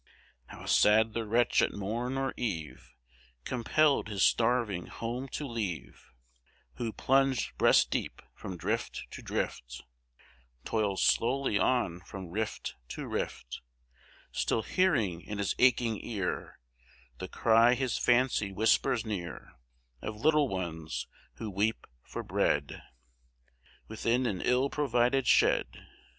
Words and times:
How 0.47 0.65
sad 0.65 1.13
the 1.13 1.27
wretch 1.27 1.61
at 1.61 1.75
morn 1.75 2.17
or 2.17 2.33
eve 2.35 2.95
Compelled 3.45 4.07
his 4.07 4.23
starving 4.23 4.87
home 4.87 5.27
to 5.33 5.45
leave, 5.47 6.09
Who, 6.77 6.91
plunged 6.91 7.55
breast 7.59 7.91
deep 7.91 8.19
from 8.33 8.57
drift 8.57 9.03
to 9.11 9.21
drift, 9.21 9.83
Toils 10.65 11.03
slowly 11.03 11.59
on 11.59 11.99
from 11.99 12.31
rift 12.31 12.77
to 12.89 13.05
rift, 13.05 13.61
Still 14.31 14.63
hearing 14.63 15.21
in 15.21 15.37
his 15.37 15.53
aching 15.59 16.03
ear 16.03 16.57
The 17.19 17.27
cry 17.27 17.75
his 17.75 17.99
fancy 17.99 18.51
whispers 18.51 19.05
near, 19.05 19.51
Of 20.01 20.15
little 20.19 20.47
ones 20.47 21.05
who 21.35 21.51
weep 21.51 21.85
for 22.01 22.23
bread 22.23 22.81
Within 23.87 24.25
an 24.25 24.41
ill 24.41 24.67
provided 24.71 25.27
shed! 25.27 25.67